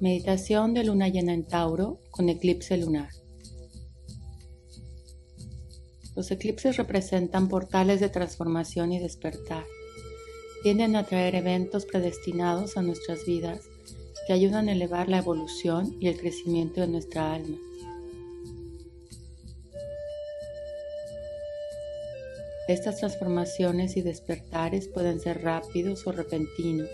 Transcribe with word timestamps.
Meditación 0.00 0.72
de 0.72 0.82
luna 0.82 1.08
llena 1.08 1.34
en 1.34 1.44
Tauro 1.44 2.00
con 2.10 2.30
eclipse 2.30 2.74
lunar. 2.78 3.10
Los 6.16 6.30
eclipses 6.30 6.78
representan 6.78 7.48
portales 7.48 8.00
de 8.00 8.08
transformación 8.08 8.92
y 8.92 8.98
despertar. 8.98 9.66
Tienden 10.62 10.96
a 10.96 11.04
traer 11.04 11.34
eventos 11.34 11.84
predestinados 11.84 12.78
a 12.78 12.82
nuestras 12.82 13.26
vidas 13.26 13.60
que 14.26 14.32
ayudan 14.32 14.70
a 14.70 14.72
elevar 14.72 15.10
la 15.10 15.18
evolución 15.18 15.94
y 16.00 16.08
el 16.08 16.18
crecimiento 16.18 16.80
de 16.80 16.88
nuestra 16.88 17.34
alma. 17.34 17.58
Estas 22.68 22.96
transformaciones 22.96 23.98
y 23.98 24.00
despertares 24.00 24.88
pueden 24.88 25.20
ser 25.20 25.42
rápidos 25.42 26.06
o 26.06 26.12
repentinos 26.12 26.88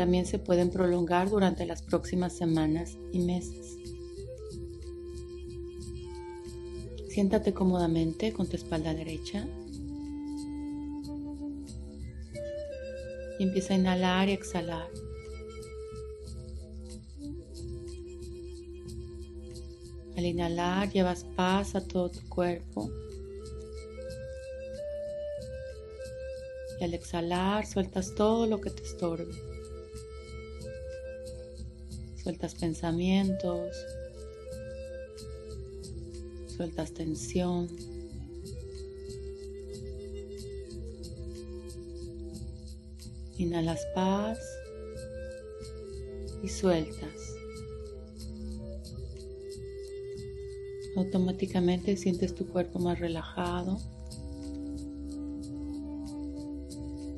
también 0.00 0.24
se 0.24 0.38
pueden 0.38 0.70
prolongar 0.70 1.28
durante 1.28 1.66
las 1.66 1.82
próximas 1.82 2.32
semanas 2.32 2.96
y 3.12 3.18
meses. 3.18 3.76
Siéntate 7.10 7.52
cómodamente 7.52 8.32
con 8.32 8.48
tu 8.48 8.56
espalda 8.56 8.94
derecha 8.94 9.46
y 13.38 13.42
empieza 13.42 13.74
a 13.74 13.76
inhalar 13.76 14.30
y 14.30 14.32
exhalar. 14.32 14.88
Al 20.16 20.24
inhalar 20.24 20.90
llevas 20.90 21.24
paz 21.36 21.74
a 21.74 21.86
todo 21.86 22.08
tu 22.08 22.26
cuerpo. 22.26 22.90
Y 26.80 26.84
al 26.84 26.94
exhalar 26.94 27.66
sueltas 27.66 28.14
todo 28.14 28.46
lo 28.46 28.62
que 28.62 28.70
te 28.70 28.82
estorbe. 28.82 29.49
Sueltas 32.22 32.54
pensamientos, 32.54 33.74
sueltas 36.54 36.92
tensión. 36.92 37.68
Inhalas 43.38 43.80
paz 43.94 44.38
y 46.42 46.48
sueltas. 46.48 47.14
Automáticamente 50.96 51.96
sientes 51.96 52.34
tu 52.34 52.46
cuerpo 52.46 52.78
más 52.80 52.98
relajado. 52.98 53.78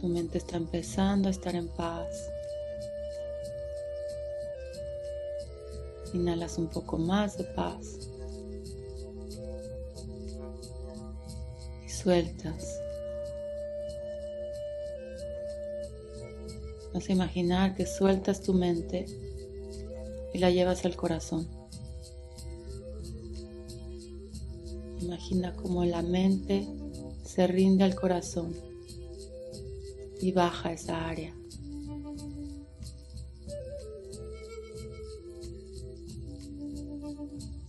Tu 0.00 0.06
mente 0.06 0.38
está 0.38 0.58
empezando 0.58 1.26
a 1.26 1.32
estar 1.32 1.56
en 1.56 1.66
paz. 1.66 2.08
Inhalas 6.12 6.58
un 6.58 6.68
poco 6.68 6.98
más 6.98 7.38
de 7.38 7.44
paz. 7.44 7.98
Y 11.84 11.88
sueltas. 11.88 12.78
Vas 16.92 17.08
a 17.08 17.12
imaginar 17.12 17.74
que 17.74 17.86
sueltas 17.86 18.42
tu 18.42 18.52
mente 18.52 19.06
y 20.34 20.38
la 20.38 20.50
llevas 20.50 20.84
al 20.84 20.96
corazón. 20.96 21.48
Imagina 25.00 25.54
cómo 25.56 25.84
la 25.84 26.02
mente 26.02 26.66
se 27.24 27.46
rinde 27.46 27.84
al 27.84 27.94
corazón 27.94 28.54
y 30.20 30.32
baja 30.32 30.72
esa 30.72 31.08
área. 31.08 31.34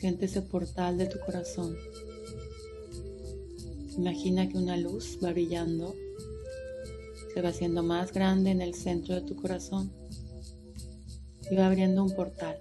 Siente 0.00 0.24
ese 0.24 0.40
portal 0.40 0.96
de 0.96 1.04
tu 1.04 1.20
corazón. 1.20 1.76
Imagina 3.98 4.48
que 4.48 4.56
una 4.56 4.78
luz 4.78 5.18
va 5.22 5.30
brillando, 5.30 5.94
se 7.34 7.42
va 7.42 7.50
haciendo 7.50 7.82
más 7.82 8.10
grande 8.10 8.50
en 8.50 8.62
el 8.62 8.72
centro 8.72 9.14
de 9.14 9.20
tu 9.20 9.36
corazón 9.36 9.92
y 11.50 11.54
va 11.54 11.66
abriendo 11.66 12.02
un 12.02 12.14
portal. 12.14 12.58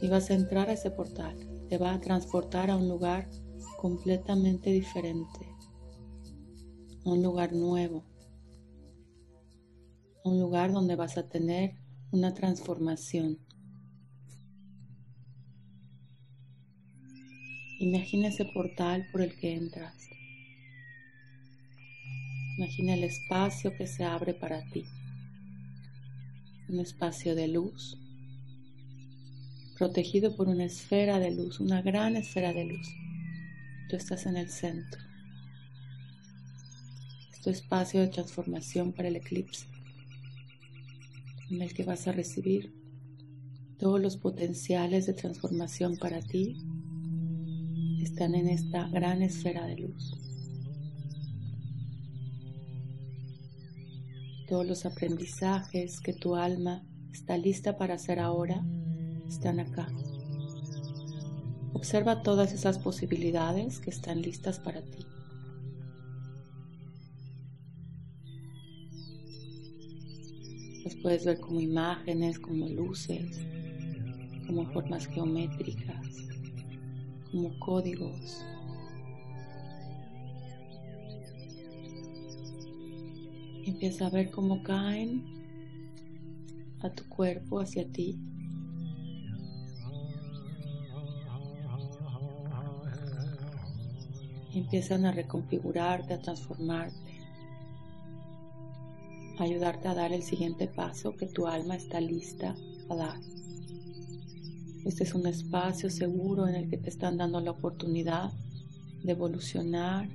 Y 0.00 0.08
vas 0.08 0.28
a 0.28 0.34
entrar 0.34 0.70
a 0.70 0.72
ese 0.72 0.90
portal, 0.90 1.36
te 1.68 1.78
va 1.78 1.94
a 1.94 2.00
transportar 2.00 2.68
a 2.68 2.76
un 2.76 2.88
lugar 2.88 3.30
completamente 3.78 4.70
diferente, 4.70 5.46
a 7.04 7.10
un 7.10 7.22
lugar 7.22 7.52
nuevo, 7.52 8.02
a 10.24 10.28
un 10.28 10.40
lugar 10.40 10.72
donde 10.72 10.96
vas 10.96 11.16
a 11.16 11.28
tener 11.28 11.76
una 12.10 12.34
transformación. 12.34 13.38
Imagina 17.82 18.28
ese 18.28 18.44
portal 18.44 19.08
por 19.10 19.22
el 19.22 19.34
que 19.34 19.54
entras. 19.54 20.08
Imagina 22.56 22.94
el 22.94 23.02
espacio 23.02 23.76
que 23.76 23.88
se 23.88 24.04
abre 24.04 24.34
para 24.34 24.62
ti. 24.70 24.84
Un 26.68 26.78
espacio 26.78 27.34
de 27.34 27.48
luz, 27.48 27.98
protegido 29.76 30.36
por 30.36 30.48
una 30.48 30.62
esfera 30.62 31.18
de 31.18 31.32
luz, 31.32 31.58
una 31.58 31.82
gran 31.82 32.14
esfera 32.14 32.52
de 32.52 32.66
luz. 32.66 32.86
Tú 33.90 33.96
estás 33.96 34.26
en 34.26 34.36
el 34.36 34.48
centro. 34.48 35.02
Es 37.32 37.40
tu 37.40 37.50
espacio 37.50 38.00
de 38.00 38.06
transformación 38.06 38.92
para 38.92 39.08
el 39.08 39.16
eclipse, 39.16 39.66
en 41.50 41.60
el 41.60 41.74
que 41.74 41.82
vas 41.82 42.06
a 42.06 42.12
recibir 42.12 42.72
todos 43.80 44.00
los 44.00 44.16
potenciales 44.18 45.06
de 45.06 45.14
transformación 45.14 45.96
para 45.96 46.22
ti 46.22 46.64
están 48.04 48.34
en 48.34 48.48
esta 48.48 48.88
gran 48.88 49.22
esfera 49.22 49.66
de 49.66 49.76
luz. 49.76 50.18
Todos 54.48 54.66
los 54.66 54.84
aprendizajes 54.84 56.00
que 56.00 56.12
tu 56.12 56.34
alma 56.34 56.84
está 57.12 57.38
lista 57.38 57.78
para 57.78 57.94
hacer 57.94 58.18
ahora 58.18 58.64
están 59.28 59.60
acá. 59.60 59.88
Observa 61.72 62.22
todas 62.22 62.52
esas 62.52 62.78
posibilidades 62.78 63.78
que 63.78 63.90
están 63.90 64.20
listas 64.20 64.58
para 64.58 64.82
ti. 64.82 65.06
Las 70.84 70.96
puedes 70.96 71.24
ver 71.24 71.38
como 71.38 71.60
imágenes, 71.60 72.38
como 72.38 72.68
luces, 72.68 73.40
como 74.46 74.66
formas 74.72 75.06
geométricas 75.06 76.31
como 77.32 77.58
códigos. 77.58 78.44
empieza 83.64 84.06
a 84.06 84.10
ver 84.10 84.30
cómo 84.30 84.62
caen 84.62 85.24
a 86.80 86.90
tu 86.90 87.08
cuerpo, 87.08 87.60
hacia 87.60 87.88
ti. 87.90 88.18
empiezan 94.54 95.06
a 95.06 95.12
reconfigurarte, 95.12 96.12
a 96.12 96.20
transformarte, 96.20 97.20
a 99.38 99.44
ayudarte 99.44 99.88
a 99.88 99.94
dar 99.94 100.12
el 100.12 100.22
siguiente 100.22 100.68
paso 100.68 101.16
que 101.16 101.26
tu 101.26 101.46
alma 101.46 101.74
está 101.74 102.00
lista 102.00 102.54
a 102.90 102.94
dar. 102.94 103.18
Este 104.84 105.04
es 105.04 105.14
un 105.14 105.26
espacio 105.28 105.90
seguro 105.90 106.48
en 106.48 106.56
el 106.56 106.68
que 106.68 106.76
te 106.76 106.90
están 106.90 107.16
dando 107.16 107.40
la 107.40 107.52
oportunidad 107.52 108.32
de 109.04 109.12
evolucionar 109.12 110.08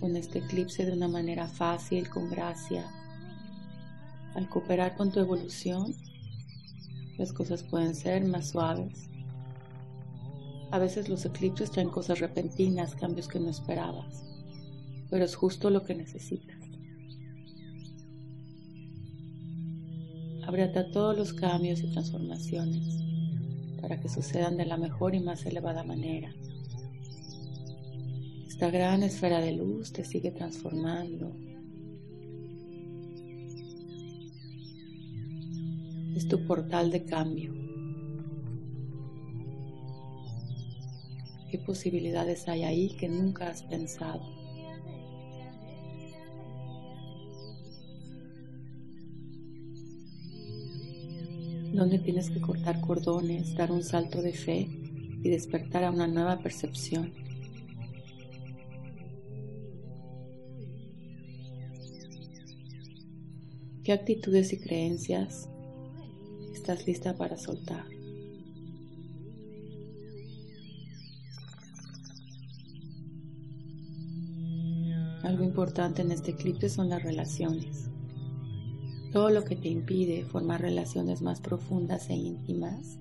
con 0.00 0.16
este 0.16 0.40
eclipse 0.40 0.84
de 0.84 0.92
una 0.92 1.08
manera 1.08 1.48
fácil, 1.48 2.10
con 2.10 2.28
gracia. 2.28 2.84
Al 4.34 4.50
cooperar 4.50 4.96
con 4.96 5.12
tu 5.12 5.20
evolución, 5.20 5.94
las 7.16 7.32
cosas 7.32 7.62
pueden 7.62 7.94
ser 7.94 8.24
más 8.24 8.50
suaves. 8.50 9.08
A 10.70 10.78
veces 10.78 11.08
los 11.08 11.24
eclipses 11.24 11.70
traen 11.70 11.88
cosas 11.88 12.20
repentinas, 12.20 12.94
cambios 12.94 13.28
que 13.28 13.40
no 13.40 13.48
esperabas, 13.48 14.24
pero 15.08 15.24
es 15.24 15.34
justo 15.34 15.70
lo 15.70 15.84
que 15.84 15.94
necesitas. 15.94 16.58
Ábrete 20.46 20.80
a 20.80 20.90
todos 20.90 21.16
los 21.16 21.32
cambios 21.32 21.80
y 21.80 21.90
transformaciones 21.92 23.02
para 23.82 24.00
que 24.00 24.08
sucedan 24.08 24.56
de 24.56 24.64
la 24.64 24.76
mejor 24.76 25.14
y 25.16 25.20
más 25.20 25.44
elevada 25.44 25.82
manera. 25.82 26.32
Esta 28.46 28.70
gran 28.70 29.02
esfera 29.02 29.40
de 29.40 29.52
luz 29.52 29.92
te 29.92 30.04
sigue 30.04 30.30
transformando. 30.30 31.34
Es 36.14 36.28
tu 36.28 36.46
portal 36.46 36.92
de 36.92 37.04
cambio. 37.04 37.52
¿Qué 41.50 41.58
posibilidades 41.58 42.48
hay 42.48 42.62
ahí 42.62 42.96
que 42.96 43.08
nunca 43.08 43.48
has 43.48 43.64
pensado? 43.64 44.41
Donde 51.72 51.98
tienes 51.98 52.30
que 52.30 52.40
cortar 52.40 52.80
cordones, 52.80 53.54
dar 53.54 53.72
un 53.72 53.82
salto 53.82 54.22
de 54.22 54.32
fe 54.32 54.68
y 55.22 55.28
despertar 55.30 55.84
a 55.84 55.90
una 55.90 56.06
nueva 56.06 56.38
percepción. 56.38 57.12
¿Qué 63.84 63.92
actitudes 63.92 64.52
y 64.52 64.58
creencias 64.58 65.48
estás 66.54 66.86
lista 66.86 67.16
para 67.16 67.36
soltar? 67.36 67.84
Algo 75.24 75.44
importante 75.44 76.02
en 76.02 76.12
este 76.12 76.32
eclipse 76.32 76.68
son 76.68 76.90
las 76.90 77.02
relaciones. 77.02 77.88
Todo 79.12 79.28
lo 79.28 79.44
que 79.44 79.56
te 79.56 79.68
impide 79.68 80.24
formar 80.24 80.62
relaciones 80.62 81.20
más 81.20 81.40
profundas 81.40 82.08
e 82.08 82.14
íntimas, 82.14 82.96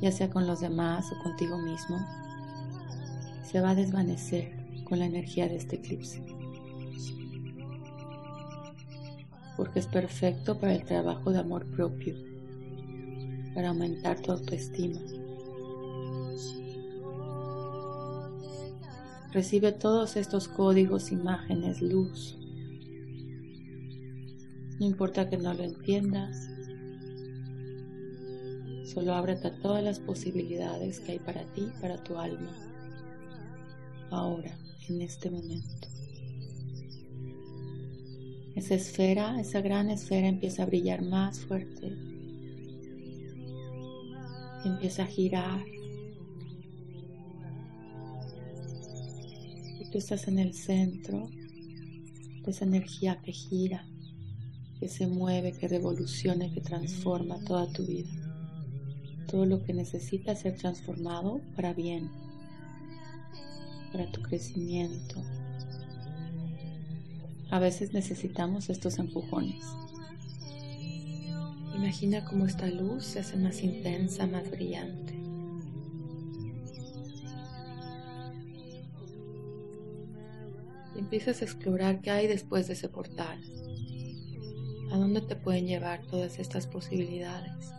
ya 0.00 0.12
sea 0.12 0.30
con 0.30 0.46
los 0.46 0.60
demás 0.60 1.06
o 1.10 1.20
contigo 1.24 1.58
mismo, 1.58 1.98
se 3.42 3.60
va 3.60 3.70
a 3.70 3.74
desvanecer 3.74 4.52
con 4.84 5.00
la 5.00 5.06
energía 5.06 5.48
de 5.48 5.56
este 5.56 5.76
eclipse. 5.76 6.22
Porque 9.56 9.80
es 9.80 9.88
perfecto 9.88 10.56
para 10.60 10.74
el 10.74 10.84
trabajo 10.84 11.32
de 11.32 11.38
amor 11.40 11.66
propio, 11.66 12.14
para 13.54 13.70
aumentar 13.70 14.20
tu 14.20 14.30
autoestima. 14.30 15.00
Recibe 19.32 19.72
todos 19.72 20.16
estos 20.16 20.46
códigos, 20.46 21.10
imágenes, 21.10 21.82
luz, 21.82 22.37
no 24.78 24.86
importa 24.86 25.28
que 25.28 25.36
no 25.36 25.52
lo 25.54 25.64
entiendas, 25.64 26.48
solo 28.84 29.14
ábrete 29.14 29.48
a 29.48 29.58
todas 29.58 29.82
las 29.82 29.98
posibilidades 29.98 31.00
que 31.00 31.12
hay 31.12 31.18
para 31.18 31.44
ti, 31.52 31.68
para 31.80 32.02
tu 32.02 32.16
alma, 32.16 32.52
ahora, 34.10 34.56
en 34.88 35.02
este 35.02 35.30
momento. 35.30 35.88
Esa 38.54 38.74
esfera, 38.74 39.40
esa 39.40 39.60
gran 39.60 39.90
esfera 39.90 40.28
empieza 40.28 40.62
a 40.62 40.66
brillar 40.66 41.02
más 41.02 41.40
fuerte, 41.40 41.92
empieza 44.64 45.02
a 45.02 45.06
girar. 45.06 45.64
Y 49.80 49.90
tú 49.90 49.98
estás 49.98 50.28
en 50.28 50.38
el 50.38 50.54
centro 50.54 51.28
de 52.44 52.50
esa 52.50 52.64
energía 52.64 53.20
que 53.22 53.32
gira 53.32 53.86
que 54.78 54.88
se 54.88 55.06
mueve, 55.06 55.52
que 55.52 55.68
revoluciona 55.68 56.52
que 56.52 56.60
transforma 56.60 57.38
toda 57.44 57.70
tu 57.72 57.84
vida. 57.84 58.10
Todo 59.30 59.44
lo 59.44 59.62
que 59.62 59.74
necesita 59.74 60.34
ser 60.36 60.56
transformado 60.56 61.40
para 61.56 61.74
bien, 61.74 62.10
para 63.92 64.10
tu 64.10 64.22
crecimiento. 64.22 65.22
A 67.50 67.58
veces 67.58 67.92
necesitamos 67.92 68.70
estos 68.70 68.98
empujones. 68.98 69.64
Imagina 71.74 72.24
cómo 72.24 72.46
esta 72.46 72.66
luz 72.66 73.04
se 73.04 73.20
hace 73.20 73.36
más 73.36 73.62
intensa, 73.62 74.26
más 74.26 74.50
brillante. 74.50 75.14
Y 80.94 80.98
empiezas 80.98 81.40
a 81.40 81.44
explorar 81.44 82.00
qué 82.00 82.10
hay 82.10 82.26
después 82.26 82.66
de 82.66 82.72
ese 82.74 82.88
portal. 82.88 83.40
¿A 84.90 84.96
dónde 84.96 85.20
te 85.20 85.36
pueden 85.36 85.66
llevar 85.66 86.00
todas 86.06 86.38
estas 86.38 86.66
posibilidades? 86.66 87.74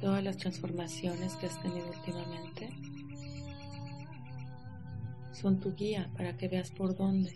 Todas 0.00 0.24
las 0.24 0.38
transformaciones 0.38 1.34
que 1.36 1.46
has 1.46 1.62
tenido 1.62 1.86
últimamente 1.90 2.70
son 5.32 5.60
tu 5.60 5.74
guía 5.74 6.10
para 6.16 6.36
que 6.38 6.48
veas 6.48 6.70
por 6.70 6.96
dónde. 6.96 7.32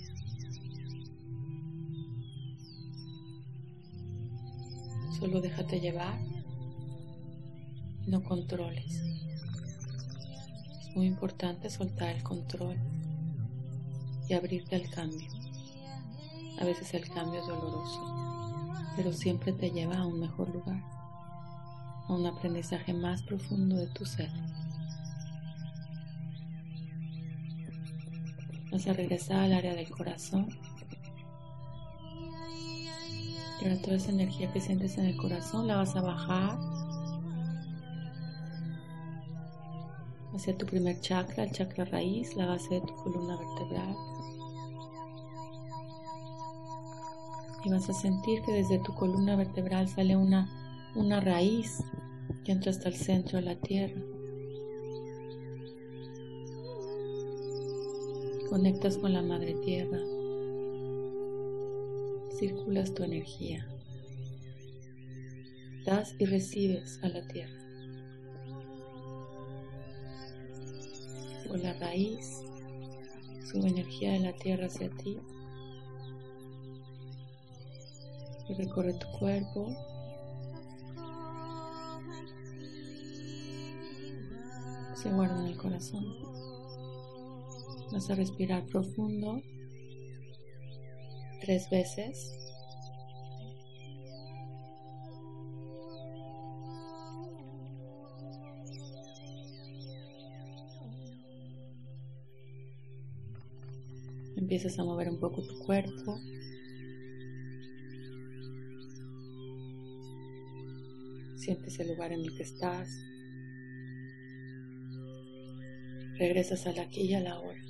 Solo 5.19 5.41
déjate 5.43 5.81
llevar, 5.81 6.19
no 8.07 8.23
controles 8.23 9.03
muy 10.97 11.07
importante 11.07 11.69
soltar 11.69 12.09
el 12.09 12.23
control 12.23 12.79
y 14.29 14.33
abrirte 14.33 14.77
al 14.77 14.89
cambio. 14.89 15.29
A 16.59 16.65
veces 16.65 16.95
el 16.95 17.07
cambio 17.11 17.41
es 17.41 17.47
doloroso, 17.47 18.75
pero 18.97 19.13
siempre 19.13 19.53
te 19.53 19.71
lleva 19.71 19.99
a 19.99 20.07
un 20.07 20.19
mejor 20.19 20.49
lugar, 20.49 20.83
a 22.09 22.13
un 22.13 22.27
aprendizaje 22.27 22.95
más 22.95 23.23
profundo 23.23 23.77
de 23.77 23.89
tu 23.89 24.07
ser. 24.07 24.31
Vas 28.73 28.87
a 28.87 28.95
regresar 28.95 29.41
al 29.41 29.53
área 29.53 29.75
del 29.75 29.91
corazón. 29.91 30.49
Y 33.61 33.65
ahora 33.65 33.83
toda 33.83 33.97
esa 33.97 34.11
energía 34.11 34.51
que 34.51 34.63
sientes 34.63 34.97
en 34.97 35.05
el 35.05 35.17
corazón 35.19 35.67
la 35.67 35.77
vas 35.77 35.95
a 35.95 36.01
bajar 36.01 36.76
hacia 40.37 40.57
tu 40.57 40.67
primer 40.67 41.01
chakra, 41.01 41.45
el 41.45 41.51
chakra 41.51 41.85
raíz, 41.87 42.37
la 42.37 42.47
base 42.47 42.75
de 42.75 42.81
tu 42.83 42.95
columna 42.95 43.37
vertebral. 43.37 43.97
Y 47.65 47.71
vas 47.71 47.89
a 47.89 47.95
sentir 47.95 48.43
que 48.43 48.53
desde 48.53 48.79
tu 48.79 48.95
columna 48.95 49.35
vertebral 49.35 49.89
sale 49.89 50.17
una, 50.17 50.49
una 50.95 51.21
raíz 51.21 51.83
que 52.45 52.53
entra 52.53 52.71
hasta 52.71 52.89
el 52.89 52.95
centro 52.95 53.39
de 53.39 53.45
la 53.45 53.57
tierra. 53.57 54.01
Conectas 58.49 58.99
con 58.99 59.13
la 59.13 59.23
madre 59.23 59.55
tierra. 59.65 59.99
Circulas 62.39 62.95
tu 62.95 63.03
energía. 63.03 63.67
Das 65.85 66.15
y 66.19 66.27
recibes 66.27 67.01
a 67.03 67.09
la 67.09 67.27
tierra. 67.27 67.66
La 71.55 71.73
raíz, 71.75 72.43
su 73.45 73.59
energía 73.59 74.13
de 74.13 74.21
la 74.21 74.33
tierra 74.33 74.67
hacia 74.67 74.91
ti. 74.91 75.19
Y 78.49 78.55
recorre 78.55 78.95
tu 78.95 79.07
cuerpo. 79.19 79.69
Se 84.95 85.11
guarda 85.11 85.41
en 85.41 85.47
el 85.47 85.57
corazón. 85.57 86.05
Vas 87.93 88.11
a 88.11 88.15
respirar 88.15 88.65
profundo 88.67 89.41
tres 91.41 91.69
veces. 91.71 92.46
Empiezas 104.37 104.79
a 104.79 104.85
mover 104.85 105.09
un 105.09 105.19
poco 105.19 105.43
tu 105.43 105.59
cuerpo. 105.61 106.21
Sientes 111.37 111.79
el 111.81 111.89
lugar 111.89 112.13
en 112.13 112.21
el 112.21 112.37
que 112.37 112.43
estás. 112.43 112.89
Regresas 116.19 116.67
al 116.67 116.79
aquí 116.79 117.03
y 117.03 117.15
a 117.15 117.21
la 117.21 117.39
hora. 117.39 117.63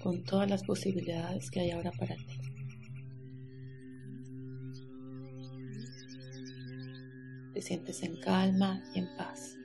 Con 0.00 0.22
todas 0.22 0.48
las 0.48 0.62
posibilidades 0.62 1.50
que 1.50 1.60
hay 1.60 1.72
ahora 1.72 1.90
para 1.98 2.14
ti. 2.14 2.38
Te 7.52 7.62
sientes 7.62 8.00
en 8.04 8.20
calma 8.20 8.80
y 8.94 9.00
en 9.00 9.08
paz. 9.16 9.57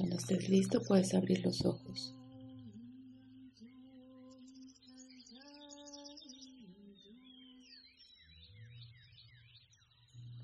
Cuando 0.00 0.16
estés 0.16 0.48
listo 0.48 0.80
puedes 0.82 1.12
abrir 1.12 1.44
los 1.44 1.66
ojos. 1.66 2.14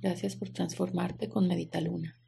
Gracias 0.02 0.36
por 0.36 0.50
transformarte 0.50 1.30
con 1.30 1.48
Medita 1.48 1.80
Luna. 1.80 2.18